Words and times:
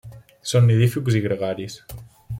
Són 0.51 0.65
nidífugs 0.69 1.19
i 1.19 1.23
gregaris. 1.27 1.77